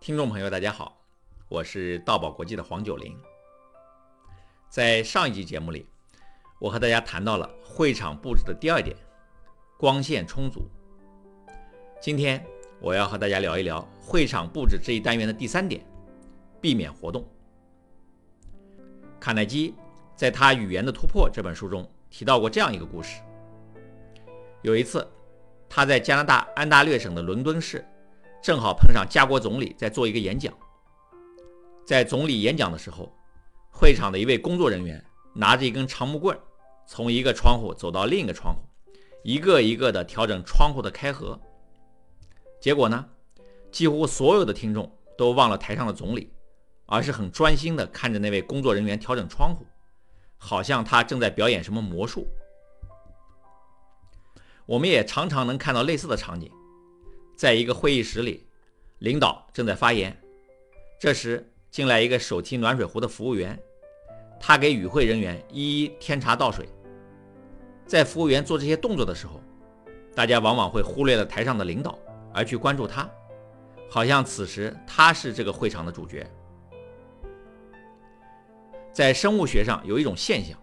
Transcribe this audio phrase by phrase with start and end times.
[0.00, 0.98] 听众朋友，大家好，
[1.46, 3.14] 我是道宝国际的黄九龄。
[4.70, 5.86] 在上一集节目里，
[6.58, 8.96] 我和大家谈到了会场布置的第二点，
[9.76, 10.62] 光线充足。
[12.00, 12.42] 今天
[12.80, 15.84] 我要和大家聊一聊会场布置这一单元的第三点，
[16.62, 17.22] 避免活动。
[19.20, 19.74] 卡耐基
[20.16, 23.20] 在他《语言的突破》这本书中提到过这样一个故事：
[24.62, 25.06] 有一次，
[25.68, 27.84] 他在加拿大安大略省的伦敦市。
[28.42, 30.52] 正好碰上加国总理在做一个演讲，
[31.84, 33.12] 在总理演讲的时候，
[33.70, 36.38] 会场的一位工作人员拿着一根长木棍，
[36.86, 38.60] 从一个窗户走到另一个窗户，
[39.22, 41.38] 一个一个的调整窗户的开合。
[42.58, 43.06] 结果呢，
[43.70, 46.32] 几乎所有的听众都忘了台上的总理，
[46.86, 49.66] 而是很专心的看着那位工作人员调整窗户，
[50.38, 52.26] 好像他正在表演什么魔术。
[54.64, 56.50] 我们也常常能看到类似的场景。
[57.40, 58.46] 在一个会议室里，
[58.98, 60.14] 领导正在发言。
[60.98, 63.58] 这时进来一个手提暖水壶的服务员，
[64.38, 66.68] 他给与会人员一一添茶倒水。
[67.86, 69.40] 在服务员做这些动作的时候，
[70.14, 71.98] 大家往往会忽略了台上的领导，
[72.34, 73.10] 而去关注他，
[73.88, 76.30] 好像此时他是这个会场的主角。
[78.92, 80.62] 在生物学上有一种现象，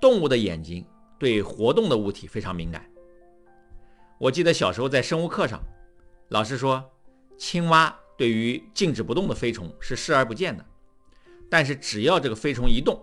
[0.00, 0.84] 动物的眼睛
[1.16, 2.84] 对活动的物体非常敏感。
[4.18, 5.62] 我记得小时候在生物课上。
[6.28, 6.84] 老师说，
[7.38, 10.64] 青蛙对于静止不动的飞虫是视而不见的，
[11.48, 13.00] 但是只要这个飞虫一动，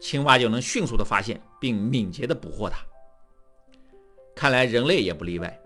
[0.00, 2.78] 青蛙就能迅速的发现并敏捷的捕获它。
[4.34, 5.60] 看来人类也不例外，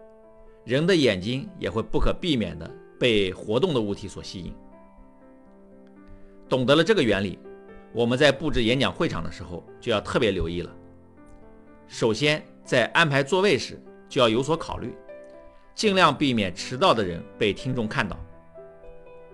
[0.65, 4.53] 人的眼睛也会不可避免的被活动的物体所吸引。
[6.49, 7.39] 懂得了这个原理，
[7.93, 10.77] 我们在布置演讲会场的时候就要特别留意了。
[11.87, 14.93] 首先，在安排座位时就要有所考虑。
[15.75, 18.19] 尽量避免迟到的人被听众看到。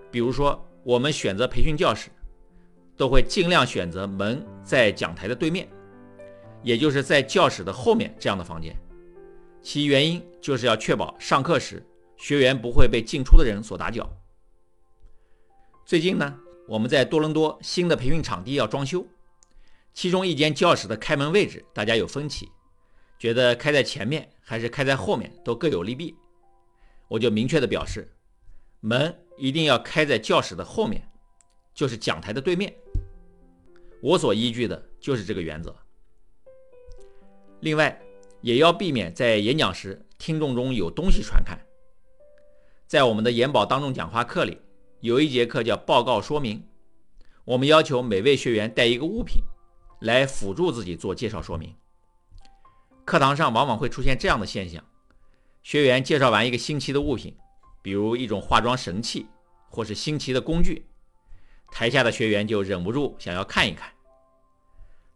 [0.09, 2.09] 比如说，我们选择培训教室，
[2.95, 5.67] 都会尽量选择门在讲台的对面，
[6.63, 8.75] 也就是在教室的后面这样的房间。
[9.61, 14.09] 其原因就是要确保上课时学员不会被进出的人所打搅。
[15.85, 19.05] 最近呢，我们在多伦多新的培训场地要装修，
[19.93, 22.49] 其中一间教室的开门位置大家有分歧，
[23.19, 26.15] 觉得开在前面还是开在后面都各有利弊。
[27.07, 28.11] 我就明确的表示，
[28.79, 31.09] 门一定要开在教室的后面，
[31.73, 32.73] 就是讲台的对面。
[34.01, 35.75] 我所依据的就是这个原则。
[37.61, 37.99] 另外，
[38.41, 41.59] 也要避免在演讲时听众中有东西传看。
[42.85, 44.61] 在我们的研保当众讲话课里，
[44.99, 46.67] 有一节课叫报告说明，
[47.45, 49.41] 我们要求每位学员带一个物品，
[50.01, 51.73] 来辅助自己做介绍说明。
[53.03, 54.83] 课堂上往往会出现这样的现象。
[55.67, 57.35] 学员介绍完一个新奇的物品，
[57.81, 59.25] 比如一种化妆神器，
[59.69, 60.85] 或是新奇的工具，
[61.69, 63.91] 台下的学员就忍不住想要看一看。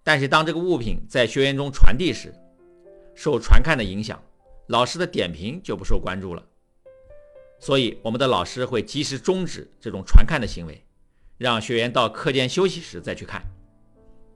[0.04, 2.34] 但是当这个物品在学员中传递时，
[3.16, 4.22] 受传看的影响，
[4.68, 6.46] 老师的点评就不受关注了。
[7.58, 10.84] 所以我们的老师会及时终止这种传看的行为，
[11.38, 13.42] 让学员到课间休息时再去看，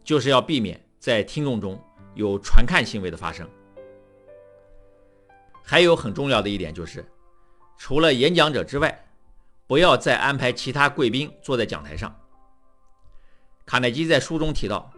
[0.02, 1.78] 就是要避免在听众中
[2.14, 3.46] 有传看行为的发生。
[5.68, 7.04] 还有很重要的一点就是，
[7.76, 9.04] 除了演讲者之外，
[9.66, 12.16] 不要再安排其他贵宾坐在讲台上。
[13.66, 14.92] 卡耐基在书中提到，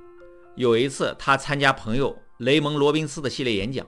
[0.57, 3.87] 有一次他参加朋友雷蒙·罗宾斯的系列演讲，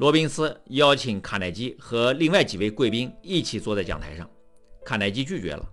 [0.00, 4.28] 罗宾斯邀请卡耐基和另外几位贵宾一起坐在讲台上，
[4.84, 5.64] 卡耐基拒绝了，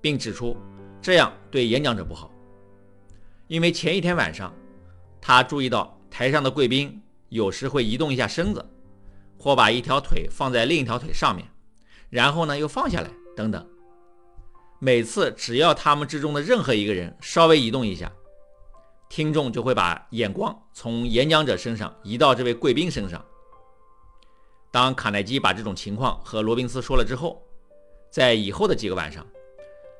[0.00, 0.56] 并指出
[1.02, 2.30] 这样对演讲者不好，
[3.48, 4.54] 因为前一天晚上
[5.20, 8.64] 他注意到台上的贵宾有时会移动一下身子。
[9.40, 11.48] 或把一条腿放在另一条腿上面，
[12.10, 13.66] 然后呢又放下来，等等。
[14.78, 18.12] 每次只要他们之中的任何一个人稍微移动一下，
[19.08, 23.24] 听众就会把眼光从演讲者身上移到这位贵宾身上。
[24.70, 27.42] 当卡耐基把这种情况和罗宾斯说了之后，
[28.10, 29.26] 在以后的几个晚上，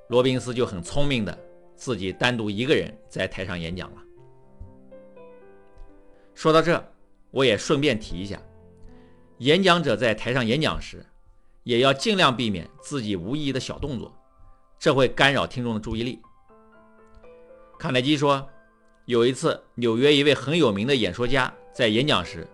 [0.08, 1.36] 罗宾斯就很聪明的
[1.74, 4.02] 自己单独一个人在台上演讲了。
[6.34, 6.82] 说到这，
[7.30, 8.38] 我也顺便提一下。
[9.40, 11.02] 演讲者在台上演讲时，
[11.62, 14.14] 也要尽量避免自己无意义的小动作，
[14.78, 16.20] 这会干扰听众的注意力。
[17.78, 18.46] 卡耐基说，
[19.06, 22.46] 有一次纽约一位很有名的演说家在演讲时，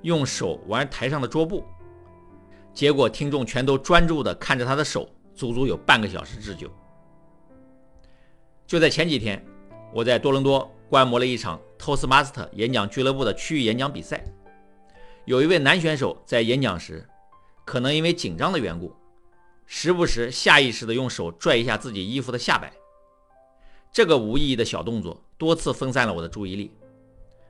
[0.00, 1.62] 用手玩台上的桌布，
[2.72, 6.66] 结果听众全都专注地看着他的手，足足有半个小时之久。
[8.66, 9.44] 就在前几天，
[9.92, 14.24] 我在多伦多观摩了一场 Toastmaster 演讲俱乐部的区域演讲比赛。
[15.24, 17.08] 有一位男选手在演讲时，
[17.64, 18.92] 可能因为紧张的缘故，
[19.66, 22.72] 时不时下意识地用手拽一下自己衣服的下摆。
[23.92, 26.72] 这个无意义的小动作多次分散了我的注意力。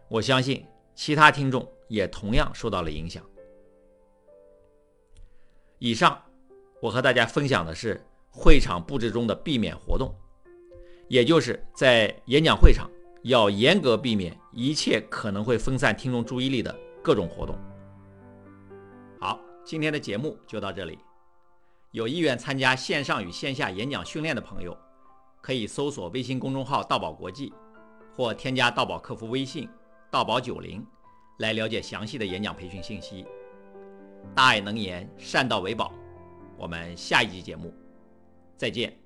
[0.08, 3.24] 我相信其他听众也同样受到了影响。
[5.78, 6.20] 以上，
[6.80, 7.98] 我和大家分享的是
[8.30, 10.14] 会场布置中的避免活动，
[11.08, 12.90] 也就是在演讲会场
[13.22, 17.56] 要严格避免一切可能会分散听众注意力的各种活动。
[19.20, 20.98] 好，今天的节目就到这里。
[21.90, 24.76] 有意愿参加线上与线下演讲训练的朋友，
[25.40, 27.52] 可以搜索微信公众号“道宝国际”，
[28.16, 29.68] 或添加道宝客服微信
[30.10, 30.86] “道宝九零”
[31.40, 33.26] 来了解详细的演讲培训信息。
[34.34, 35.92] 大爱能言，善道为宝。
[36.56, 37.74] 我们下一集节目
[38.56, 39.01] 再见。